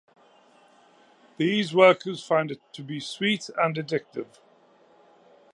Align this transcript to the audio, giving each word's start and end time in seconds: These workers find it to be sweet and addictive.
These 1.37 1.75
workers 1.75 2.23
find 2.23 2.49
it 2.49 2.59
to 2.73 2.81
be 2.81 2.99
sweet 2.99 3.51
and 3.55 3.75
addictive. 3.75 4.39